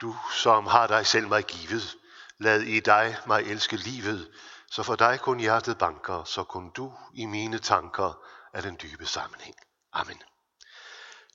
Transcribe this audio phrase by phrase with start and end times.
[0.00, 1.96] Du, som har dig selv mig givet,
[2.38, 4.30] lad i dig mig elske livet,
[4.70, 8.22] så for dig kun hjertet banker, så kun du i mine tanker
[8.52, 9.56] er den dybe sammenhæng.
[9.92, 10.22] Amen.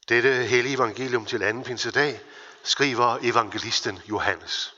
[0.10, 2.22] Dette hellige evangelium til anden pinsedag
[2.64, 4.76] skriver evangelisten Johannes.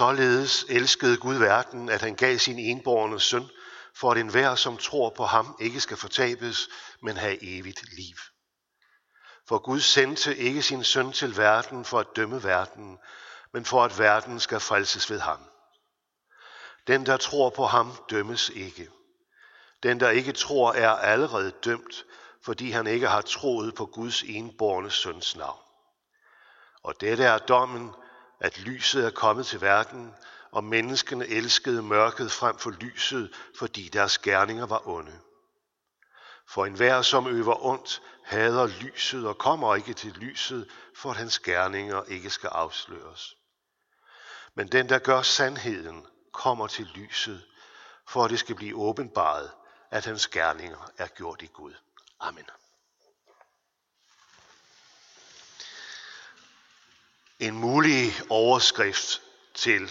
[0.00, 3.48] Således elskede Gud verden, at han gav sin enborne søn,
[3.94, 6.68] for at enhver, som tror på ham, ikke skal fortabes,
[7.02, 8.16] men have evigt liv.
[9.48, 12.98] For Gud sendte ikke sin søn til verden for at dømme verden,
[13.52, 15.40] men for at verden skal frelses ved ham.
[16.86, 18.88] Den, der tror på ham, dømmes ikke.
[19.82, 22.04] Den, der ikke tror, er allerede dømt,
[22.44, 25.60] fordi han ikke har troet på Guds enborne søns navn.
[26.82, 27.94] Og dette er dommen,
[28.40, 30.14] at lyset er kommet til verden,
[30.50, 35.18] og menneskene elskede mørket frem for lyset, fordi deres gerninger var onde.
[36.48, 41.38] For enhver, som øver ondt, hader lyset og kommer ikke til lyset, for at hans
[41.38, 43.36] gerninger ikke skal afsløres.
[44.54, 47.42] Men den, der gør sandheden, kommer til lyset,
[48.08, 49.50] for at det skal blive åbenbaret,
[49.90, 51.74] at hans gerninger er gjort i Gud.
[52.20, 52.44] Amen.
[57.40, 59.22] En mulig overskrift
[59.54, 59.90] til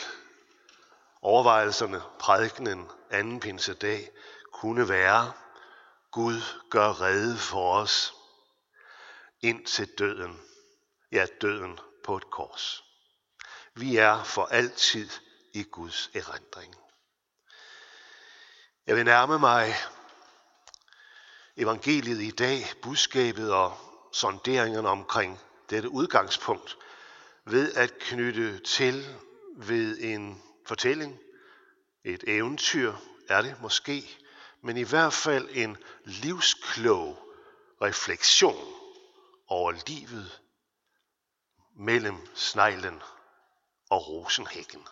[1.21, 4.11] overvejelserne, prædikenen anden pinsedag,
[4.51, 5.33] kunne være,
[6.11, 8.13] Gud gør redde for os
[9.41, 10.41] ind til døden,
[11.11, 12.83] ja døden på et kors.
[13.73, 15.09] Vi er for altid
[15.53, 16.75] i Guds erindring.
[18.87, 19.75] Jeg vil nærme mig
[21.57, 23.77] evangeliet i dag, budskabet og
[24.13, 25.39] sonderingerne omkring
[25.69, 26.77] dette udgangspunkt–
[27.45, 29.17] ved at knytte til
[29.57, 31.19] ved en fortælling,
[32.03, 32.93] et eventyr
[33.29, 34.17] er det måske,
[34.61, 37.35] men i hvert fald en livsklog
[37.81, 38.73] refleksion
[39.47, 40.41] over livet
[41.75, 43.01] mellem sneglen
[43.89, 44.87] og rosenhækken.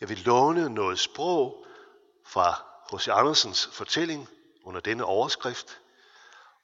[0.00, 1.66] Jeg vil låne noget sprog
[2.26, 3.08] fra H.C.
[3.08, 4.28] Andersens fortælling
[4.64, 5.80] under denne overskrift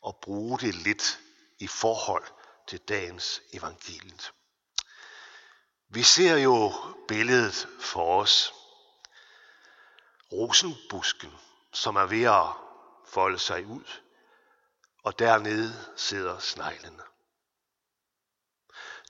[0.02, 1.20] og bruge det lidt
[1.58, 2.24] i forhold
[2.68, 4.32] til dagens evangeliet.
[5.94, 6.72] Vi ser jo
[7.08, 8.54] billedet for os.
[10.32, 11.32] Rosenbusken,
[11.72, 12.46] som er ved at
[13.06, 13.84] folde sig ud,
[15.02, 17.00] og dernede sidder sneglen.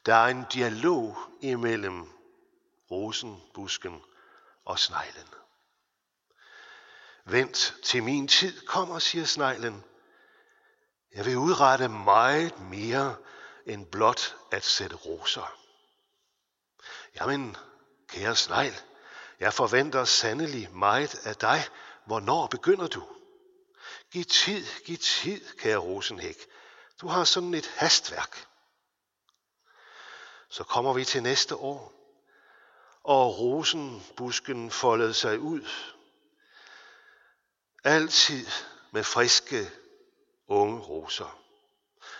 [0.06, 2.12] Der er en dialog imellem
[2.90, 4.02] rosenbusken
[4.64, 5.28] og sneglen.
[7.24, 9.84] Vent til min tid kommer, siger sneglen.
[11.14, 13.16] Jeg vil udrette meget mere
[13.66, 15.63] end blot at sætte roser.
[17.20, 17.56] Jamen,
[18.08, 18.74] kære snegl,
[19.40, 21.64] jeg forventer sandelig meget af dig.
[22.06, 23.08] Hvornår begynder du?
[24.10, 26.46] Giv tid, giv tid, kære Rosenhæk.
[27.00, 28.46] Du har sådan et hastværk.
[30.48, 31.92] Så kommer vi til næste år,
[33.02, 35.68] og rosenbusken foldede sig ud.
[37.84, 38.46] Altid
[38.90, 39.70] med friske
[40.46, 41.43] unge roser.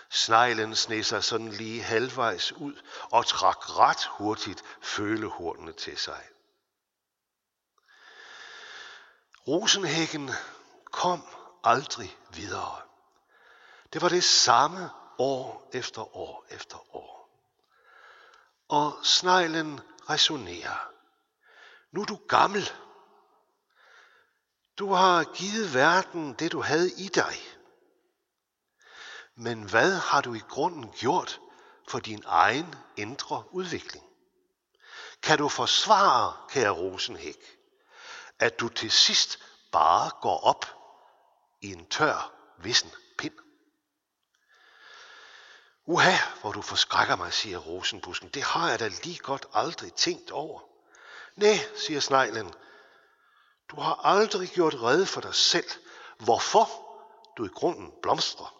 [0.09, 6.23] Sneglen sne sig sådan lige halvvejs ud og trak ret hurtigt følehornene til sig.
[9.47, 10.31] Rosenhækken
[10.91, 11.23] kom
[11.63, 12.81] aldrig videre.
[13.93, 17.29] Det var det samme år efter år efter år.
[18.69, 19.79] Og sneglen
[20.09, 20.91] resonerer.
[21.91, 22.71] Nu er du gammel.
[24.77, 27.54] Du har givet verden det, du havde i dig.
[29.35, 31.39] Men hvad har du i grunden gjort
[31.87, 34.05] for din egen indre udvikling?
[35.21, 37.57] Kan du forsvare, kære Rosenhæk,
[38.39, 39.39] at du til sidst
[39.71, 40.65] bare går op
[41.61, 43.33] i en tør, vissen pind?
[45.85, 48.29] Uha, hvor du forskrækker mig, siger rosenbusken.
[48.29, 50.61] Det har jeg da lige godt aldrig tænkt over.
[51.35, 52.53] Nej, siger sneglen.
[53.69, 55.69] Du har aldrig gjort redde for dig selv,
[56.19, 56.69] hvorfor
[57.37, 58.54] du i grunden blomstrer.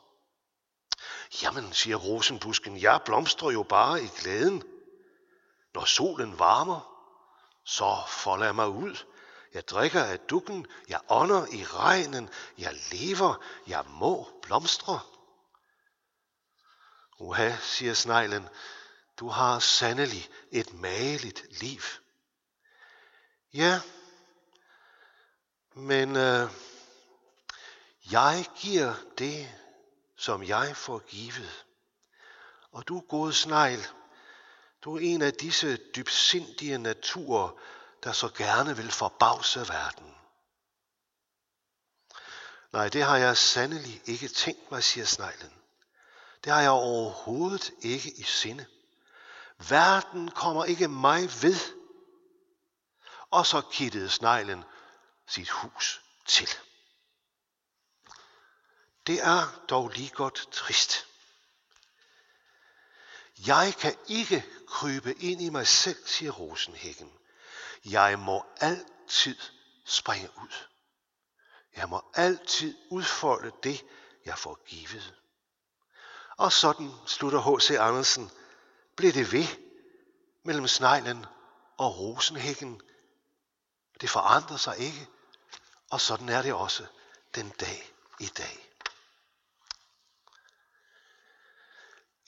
[1.42, 4.64] Jamen, siger rosenbusken, jeg blomstrer jo bare i glæden.
[5.74, 6.96] Når solen varmer,
[7.64, 8.98] så folder jeg mig ud.
[9.54, 15.00] Jeg drikker af dukken, jeg ånder i regnen, jeg lever, jeg må blomstre.
[17.20, 18.50] Uha, siger sneglen,
[19.20, 21.82] du har sandelig et mageligt liv.
[23.54, 23.82] Ja,
[25.74, 26.50] men øh,
[28.12, 29.65] jeg giver det
[30.26, 31.66] som jeg får givet.
[32.72, 33.88] Og du, gode snegl,
[34.84, 37.50] Du er en af disse dybsindige naturer,
[38.04, 40.16] der så gerne vil forbavse verden.
[42.74, 45.54] Nej, det har jeg sandelig ikke tænkt mig, siger sneglen.
[46.44, 48.66] Det har jeg overhovedet ikke i sinde.
[49.70, 51.60] Verden kommer ikke mig ved.
[53.32, 54.64] Og så kittede sneglen
[55.28, 56.50] sit hus til.
[59.08, 61.08] Det er dog lige godt trist.
[63.48, 67.14] Jeg kan ikke krybe ind i mig selv, siger rosenhækken.
[67.86, 69.38] Jeg må altid
[69.86, 70.54] springe ud.
[71.76, 73.86] Jeg må altid udfolde det,
[74.26, 75.14] jeg får givet.
[76.38, 77.72] Og sådan slutter H.C.
[77.72, 78.32] Andersen,
[78.96, 79.48] blev det ved
[80.44, 81.26] mellem sneglen
[81.78, 82.82] og rosenhækken.
[84.02, 85.08] Det forandrer sig ikke,
[85.90, 86.86] og sådan er det også
[87.36, 88.65] den dag i dag.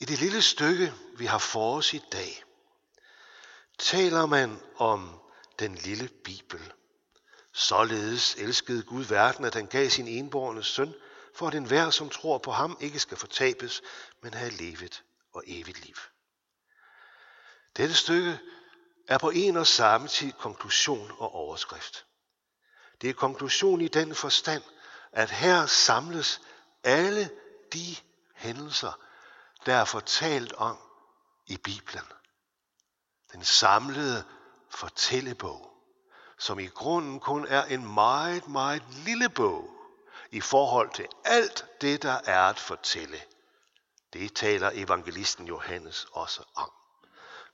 [0.00, 2.44] I det lille stykke, vi har for os i dag,
[3.78, 5.20] taler man om
[5.58, 6.72] den lille Bibel.
[7.52, 10.94] Således elskede Gud verden, at han gav sin enborgne søn,
[11.34, 13.82] for at enhver, som tror på ham, ikke skal fortabes,
[14.22, 15.02] men have levet
[15.32, 15.96] og evigt liv.
[17.76, 18.38] Dette stykke
[19.08, 22.04] er på en og samme tid konklusion og overskrift.
[23.00, 24.62] Det er konklusion i den forstand,
[25.12, 26.40] at her samles
[26.84, 27.30] alle
[27.72, 27.96] de
[28.34, 29.07] hændelser,
[29.66, 30.78] der er fortalt om
[31.46, 32.04] i Bibelen.
[33.32, 34.24] Den samlede
[34.70, 35.70] fortællebog,
[36.38, 39.70] som i grunden kun er en meget, meget lille bog
[40.30, 43.22] i forhold til alt det, der er at fortælle.
[44.12, 46.72] Det taler evangelisten Johannes også om.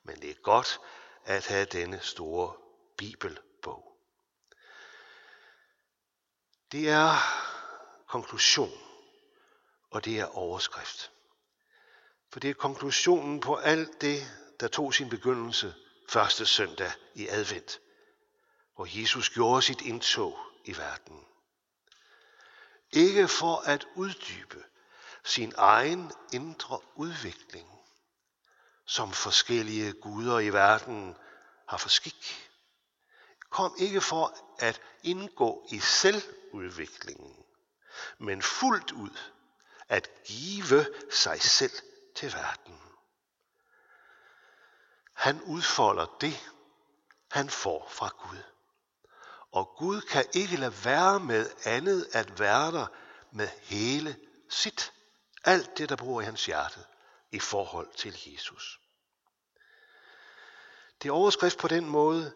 [0.02, 0.80] Men det er godt
[1.24, 2.52] at have denne store
[2.98, 3.96] bibelbog.
[6.72, 7.14] Det er
[8.06, 8.78] konklusion,
[9.90, 11.13] og det er overskrift.
[12.34, 14.22] For det er konklusionen på alt det,
[14.60, 15.74] der tog sin begyndelse
[16.08, 17.80] første søndag i advent,
[18.74, 21.24] hvor Jesus gjorde sit indtog i verden.
[22.92, 24.64] Ikke for at uddybe
[25.24, 27.68] sin egen indre udvikling,
[28.86, 31.16] som forskellige guder i verden
[31.68, 32.50] har for skik.
[33.50, 37.36] Kom ikke for at indgå i selvudviklingen,
[38.18, 39.18] men fuldt ud
[39.88, 41.72] at give sig selv
[42.14, 42.80] til verden.
[45.12, 46.50] Han udfolder det,
[47.30, 48.42] han får fra Gud.
[49.52, 52.86] Og Gud kan ikke lade være med andet at være der
[53.30, 54.16] med hele
[54.50, 54.92] sit.
[55.44, 56.80] Alt det, der bor i hans hjerte
[57.30, 58.80] i forhold til Jesus.
[61.02, 62.34] Det er overskrift på den måde,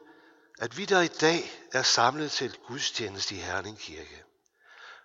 [0.59, 4.25] at vi der i dag er samlet til gudstjeneste i Herning Kirke.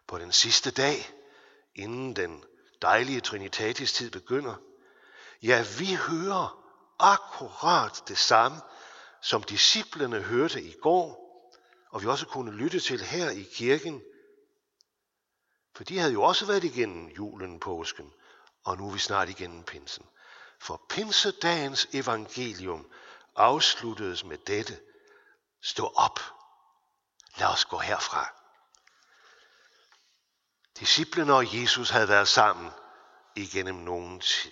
[0.07, 1.09] På den sidste dag,
[1.75, 2.43] inden den
[2.83, 4.56] dejlige Trinitatis tid begynder,
[5.44, 6.63] ja, vi hører
[7.00, 8.57] akkurat det samme,
[9.21, 11.24] som disciplene hørte i går,
[11.91, 14.01] og vi også kunne lytte til her i kirken.
[15.75, 18.13] For de havde jo også været igennem julen, påsken,
[18.63, 20.06] og nu er vi snart igennem pinsen.
[20.59, 22.91] For pinsedagens evangelium
[23.35, 24.80] afsluttedes med dette.
[25.62, 26.19] Stå op.
[27.38, 28.43] Lad os gå herfra.
[30.83, 32.71] Disciplene og Jesus havde været sammen
[33.35, 34.51] igennem nogen tid.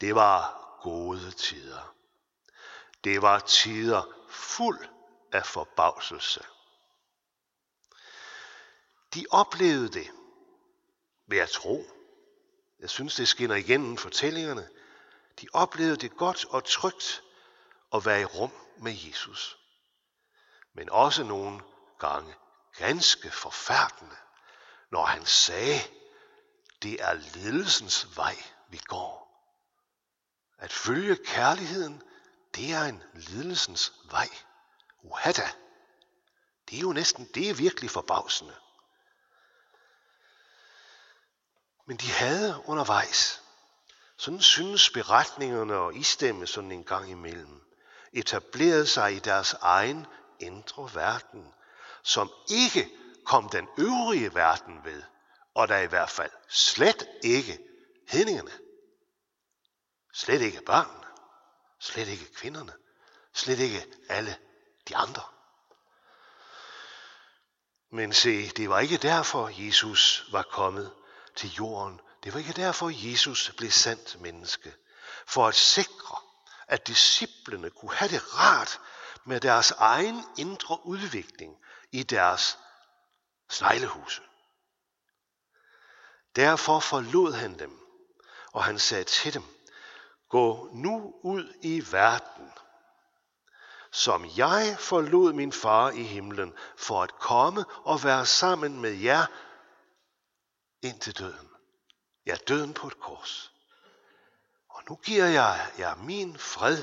[0.00, 1.94] Det var gode tider.
[3.04, 4.88] Det var tider fuld
[5.32, 6.44] af forbavselse.
[9.14, 10.10] De oplevede det
[11.26, 11.84] ved at tro.
[12.78, 14.68] Jeg synes, det skinner igennem fortællingerne.
[15.40, 17.22] De oplevede det godt og trygt
[17.94, 19.58] at være i rum med Jesus.
[20.74, 21.60] Men også nogle
[21.98, 22.34] gange
[22.76, 24.16] ganske forfærdende,
[24.92, 25.80] når han sagde,
[26.82, 28.36] det er ledelsens vej,
[28.68, 29.22] vi går.
[30.58, 32.02] At følge kærligheden,
[32.54, 34.28] det er en lidelsens vej.
[35.02, 35.48] Uhada.
[36.68, 38.54] Det er jo næsten, det er virkelig forbavsende.
[41.86, 43.42] Men de havde undervejs,
[44.16, 47.62] sådan synes beretningerne og istemme sådan en gang imellem,
[48.12, 50.06] etableret sig i deres egen
[50.40, 51.54] indre verden,
[52.02, 55.02] som ikke kom den øvrige verden ved,
[55.54, 57.58] og der i hvert fald slet ikke
[58.08, 58.50] hedningerne.
[60.14, 61.06] Slet ikke børnene.
[61.80, 62.72] Slet ikke kvinderne.
[63.34, 64.38] Slet ikke alle
[64.88, 65.22] de andre.
[67.90, 70.92] Men se, det var ikke derfor, Jesus var kommet
[71.36, 72.00] til jorden.
[72.24, 74.74] Det var ikke derfor, Jesus blev sandt menneske.
[75.26, 76.16] For at sikre,
[76.66, 78.80] at disciplene kunne have det rart
[79.24, 81.56] med deres egen indre udvikling
[81.92, 82.58] i deres
[83.52, 84.22] sneglehuse.
[86.36, 87.78] Derfor forlod han dem,
[88.52, 89.42] og han sagde til dem,
[90.28, 92.52] Gå nu ud i verden,
[93.90, 99.26] som jeg forlod min far i himlen, for at komme og være sammen med jer
[100.82, 101.50] indtil døden.
[102.26, 103.52] Ja, døden på et kors.
[104.68, 106.82] Og nu giver jeg jer min fred,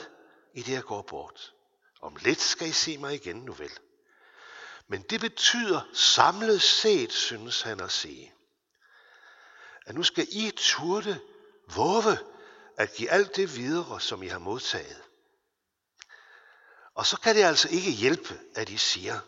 [0.54, 1.54] i det jeg går bort.
[2.02, 3.72] Om lidt skal I se mig igen, nu vel.
[4.89, 8.34] Men det betyder samlet set, synes han at sige,
[9.86, 11.22] at nu skal I turde
[11.75, 12.17] våge
[12.77, 15.01] at give alt det videre, som I har modtaget.
[16.93, 19.19] Og så kan det altså ikke hjælpe, at I siger,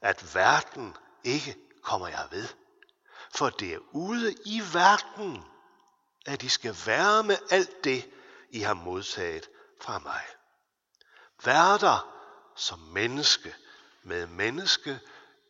[0.00, 2.48] at verden ikke kommer jeg ved.
[3.34, 5.44] For det er ude i verden,
[6.26, 8.10] at I skal være med alt det,
[8.50, 9.48] I har modtaget
[9.80, 10.22] fra mig.
[11.44, 12.14] Vær der
[12.56, 13.54] som menneske
[14.08, 15.00] med menneske,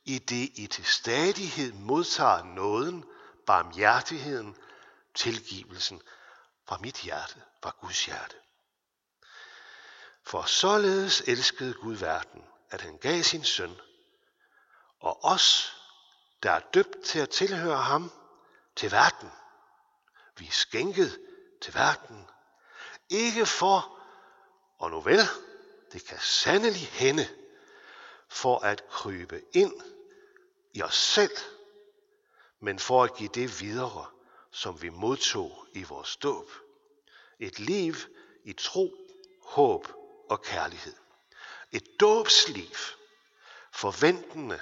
[0.04, 3.04] i det I til stadighed modtager nåden,
[3.46, 4.56] barmhjertigheden,
[5.14, 6.02] tilgivelsen
[6.68, 8.36] fra mit hjerte, fra Guds hjerte.
[10.22, 13.76] For således elskede Gud verden, at han gav sin søn,
[15.00, 15.76] og os,
[16.42, 18.12] der er døbt til at tilhøre ham,
[18.76, 19.30] til verden.
[20.36, 21.20] Vi er skænket
[21.62, 22.26] til verden.
[23.10, 23.98] Ikke for,
[24.78, 25.20] og nu vel,
[25.92, 27.28] det kan sandelig hende,
[28.28, 29.74] for at krybe ind
[30.74, 31.36] i os selv,
[32.60, 34.06] men for at give det videre,
[34.50, 36.50] som vi modtog i vores dåb.
[37.38, 37.94] Et liv
[38.44, 38.94] i tro,
[39.42, 39.88] håb
[40.30, 40.94] og kærlighed.
[41.72, 42.74] Et dåbsliv,
[43.72, 44.60] forventende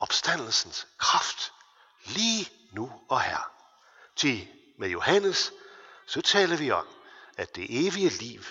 [0.00, 1.52] opstandelsens kraft,
[2.04, 3.52] lige nu og her.
[4.16, 5.52] Til med Johannes,
[6.06, 6.86] så taler vi om,
[7.36, 8.42] at det evige liv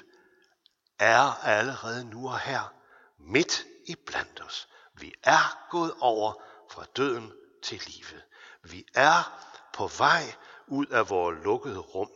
[1.00, 2.74] er allerede nu og her,
[3.17, 4.67] midt i blandt os.
[4.93, 6.33] Vi er gået over
[6.71, 7.33] fra døden
[7.63, 8.23] til livet.
[8.63, 10.35] Vi er på vej
[10.67, 12.09] ud af vores lukkede rum,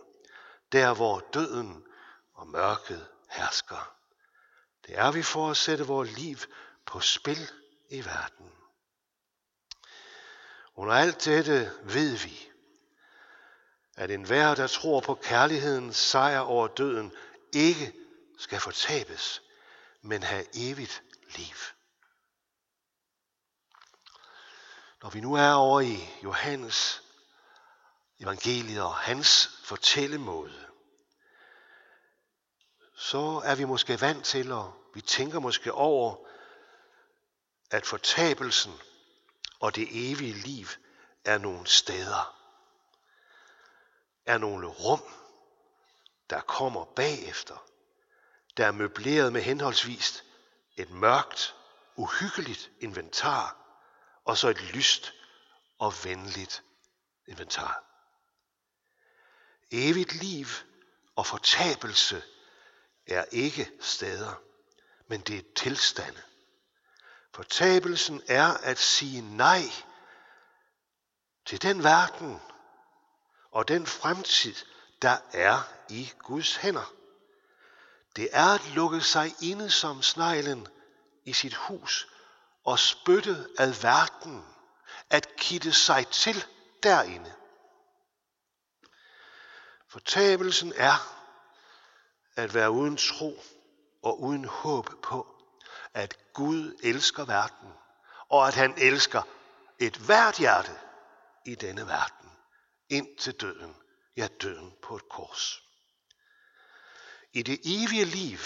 [0.71, 1.85] der hvor døden
[2.33, 3.95] og mørket hersker.
[4.87, 6.37] Det er vi for at sætte vores liv
[6.85, 7.51] på spil
[7.89, 8.51] i verden.
[10.75, 12.49] Under alt dette ved vi,
[13.97, 17.11] at enhver, der tror på kærlighedens sejr over døden,
[17.53, 17.93] ikke
[18.37, 19.41] skal fortabes,
[20.01, 21.03] men have evigt
[21.37, 21.55] liv.
[25.01, 27.03] Når vi nu er over i Johannes
[28.19, 30.65] evangeliet og hans fortællemåde,
[32.95, 36.15] så er vi måske vant til, og vi tænker måske over,
[37.71, 38.73] at fortabelsen
[39.59, 40.67] og det evige liv
[41.25, 42.35] er nogle steder,
[44.25, 45.03] er nogle rum,
[46.29, 47.65] der kommer bagefter,
[48.57, 50.23] der er møbleret med henholdsvis
[50.77, 51.55] et mørkt,
[51.95, 53.57] uhyggeligt inventar,
[54.25, 55.13] og så et lyst
[55.79, 56.63] og venligt
[57.27, 57.83] inventar.
[59.71, 60.45] Evigt liv
[61.15, 62.23] og fortabelse
[63.07, 64.41] er ikke steder,
[65.07, 66.21] men det er tilstande.
[67.33, 69.61] Fortabelsen er at sige nej
[71.45, 72.41] til den verden
[73.51, 74.55] og den fremtid,
[75.01, 76.94] der er i Guds hænder.
[78.15, 80.67] Det er at lukke sig inde som sneglen
[81.25, 82.07] i sit hus
[82.65, 84.45] og spytte al verden,
[85.09, 86.45] at kitte sig til
[86.83, 87.33] derinde.
[89.87, 91.15] Fortabelsen er
[92.35, 93.39] at være uden tro
[94.03, 95.35] og uden håb på,
[95.93, 97.73] at Gud elsker verden,
[98.29, 99.21] og at han elsker
[99.79, 100.71] et hvert hjerte
[101.45, 102.31] i denne verden,
[102.89, 103.75] ind til døden,
[104.17, 105.64] ja døden på et kors.
[107.35, 108.37] I det evige liv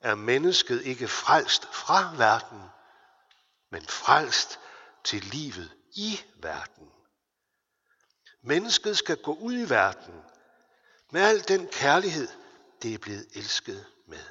[0.00, 2.62] er mennesket ikke frelst fra verden,
[3.70, 4.60] men frelst
[5.04, 6.90] til livet i verden.
[8.42, 10.22] Mennesket skal gå ud i verden
[11.10, 12.28] med al den kærlighed,
[12.82, 14.24] det er blevet elsket med.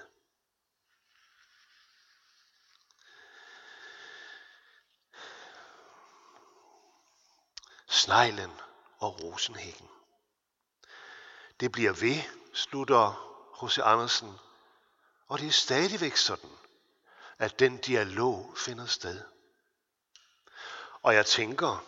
[7.88, 8.52] Sneglen
[9.00, 9.88] og rosenhækken.
[11.60, 12.22] Det bliver ved,
[12.54, 13.29] slutter
[13.62, 13.78] H.C.
[13.78, 14.40] Andersen,
[15.28, 16.58] og det er stadigvæk sådan,
[17.38, 19.22] at den dialog finder sted.
[21.02, 21.86] Og jeg tænker,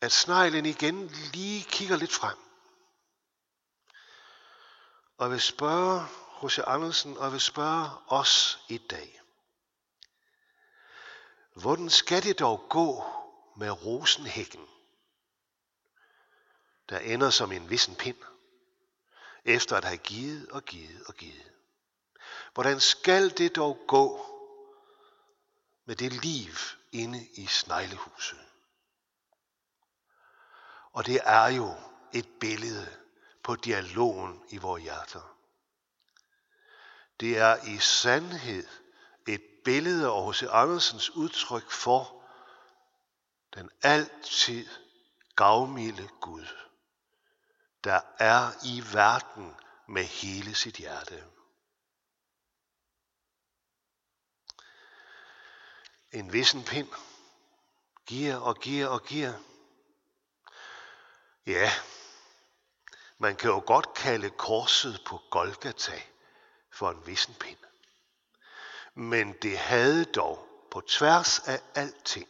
[0.00, 2.38] at sneglen igen lige kigger lidt frem.
[5.18, 6.06] Og jeg vil spørge
[6.42, 6.58] H.C.
[6.66, 9.20] Andersen, og jeg vil spørge os i dag.
[11.54, 13.04] Hvordan skal det dog gå
[13.56, 14.68] med rosenhækken,
[16.88, 18.16] der ender som en vissen pind,
[19.44, 21.52] efter at have givet og givet og givet?
[22.54, 24.26] Hvordan skal det dog gå
[25.84, 26.52] med det liv
[26.92, 28.38] inde i sneglehuset?
[30.92, 31.74] Og det er jo
[32.12, 32.96] et billede
[33.42, 35.36] på dialogen i vores hjerter.
[37.20, 38.66] Det er i sandhed
[39.28, 40.42] et billede af H.C.
[40.50, 42.22] Andersens udtryk for
[43.54, 44.68] den altid
[45.36, 46.46] gavmilde Gud,
[47.84, 49.56] der er i verden
[49.88, 51.24] med hele sit hjerte.
[56.12, 56.88] En vissen pind
[58.06, 59.32] giver og giver og giver.
[61.46, 61.70] Ja,
[63.18, 66.02] man kan jo godt kalde korset på Golgata
[66.72, 67.58] for en vissen pind.
[68.94, 72.28] Men det havde dog på tværs af alting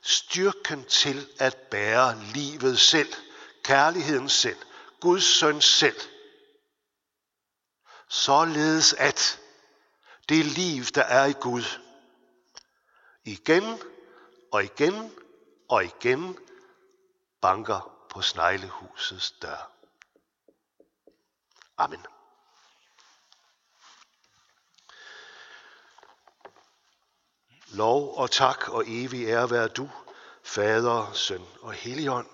[0.00, 3.14] styrken til at bære livet selv,
[3.62, 4.58] kærligheden selv,
[5.00, 6.00] Guds søn selv.
[8.08, 9.40] Således at
[10.28, 11.64] det liv, der er i Gud,
[13.24, 13.82] igen
[14.52, 15.14] og igen
[15.68, 16.38] og igen
[17.40, 19.72] banker på sneglehusets dør.
[21.76, 22.06] Amen.
[27.68, 29.90] Lov og tak og evig ære være du,
[30.42, 32.26] Fader, Søn og Helligånd,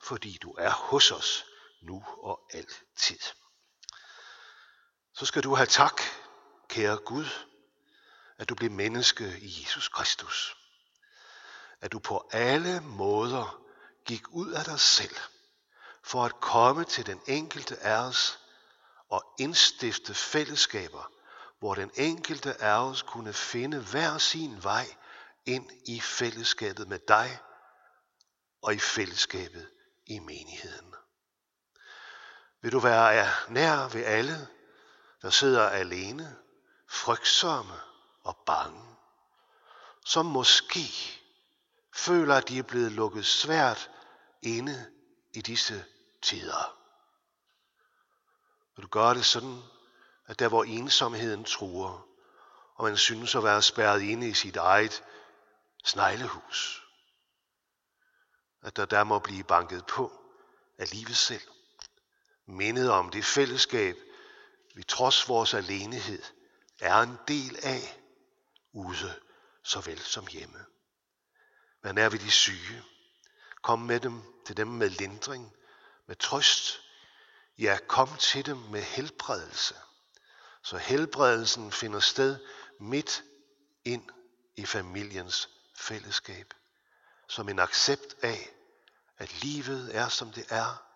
[0.00, 1.49] fordi du er hos os
[1.82, 3.18] nu og altid.
[5.14, 6.00] Så skal du have tak,
[6.68, 7.26] kære Gud,
[8.38, 10.56] at du blev menneske i Jesus Kristus.
[11.80, 13.62] At du på alle måder
[14.06, 15.16] gik ud af dig selv
[16.02, 18.38] for at komme til den enkelte af os
[19.08, 21.12] og indstifte fællesskaber,
[21.58, 24.86] hvor den enkelte af os kunne finde hver sin vej
[25.46, 27.38] ind i fællesskabet med dig
[28.62, 29.70] og i fællesskabet
[30.06, 30.89] i menigheden.
[32.62, 34.48] Vil du være nær ved alle,
[35.22, 36.36] der sidder alene,
[36.88, 37.74] frygtsomme
[38.22, 38.96] og bange,
[40.04, 40.86] som måske
[41.94, 43.90] føler, at de er blevet lukket svært
[44.42, 44.90] inde
[45.32, 45.84] i disse
[46.22, 46.76] tider.
[48.76, 49.62] Vil du gøre det sådan,
[50.26, 52.06] at der hvor ensomheden truer,
[52.74, 55.04] og man synes at være spærret inde i sit eget
[55.84, 56.86] sneglehus,
[58.62, 60.12] at der der må blive banket på
[60.78, 61.42] af livet selv,
[62.50, 63.96] mindet om det fællesskab,
[64.74, 66.22] vi trods vores alenehed
[66.80, 68.00] er en del af,
[68.72, 69.14] ude
[69.62, 70.64] såvel som hjemme.
[71.82, 72.82] Vær er ved de syge.
[73.62, 75.52] Kom med dem til dem med lindring,
[76.06, 76.80] med trøst.
[77.58, 79.74] Ja, kom til dem med helbredelse.
[80.62, 82.38] Så helbredelsen finder sted
[82.80, 83.24] midt
[83.84, 84.08] ind
[84.56, 86.54] i familiens fællesskab.
[87.28, 88.50] Som en accept af,
[89.18, 90.89] at livet er som det er,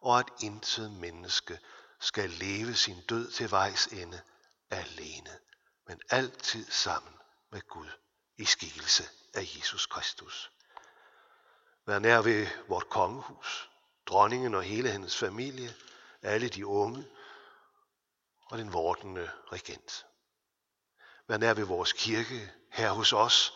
[0.00, 1.58] og at intet menneske
[2.00, 4.20] skal leve sin død til vejs ende
[4.70, 5.38] alene,
[5.86, 7.14] men altid sammen
[7.50, 7.88] med Gud
[8.36, 10.52] i skikkelse af Jesus Kristus.
[11.86, 13.70] Vær nær ved vort kongehus,
[14.06, 15.74] dronningen og hele hendes familie,
[16.22, 17.06] alle de unge
[18.46, 20.06] og den vortende regent.
[21.28, 23.54] Vær nær ved vores kirke her hos os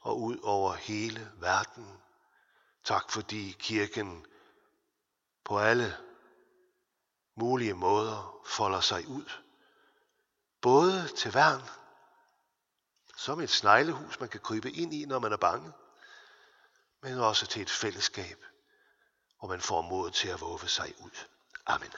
[0.00, 2.02] og ud over hele verden.
[2.84, 4.26] Tak fordi kirken
[5.44, 5.96] på alle
[7.36, 9.30] mulige måder folder sig ud.
[10.60, 11.62] Både til værn
[13.16, 15.72] som et sneglehus, man kan krybe ind i, når man er bange,
[17.02, 18.44] men også til et fællesskab,
[19.38, 21.26] hvor man får mod til at våge sig ud.
[21.66, 21.90] Amen.